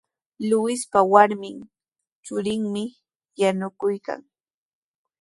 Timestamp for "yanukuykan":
3.39-4.21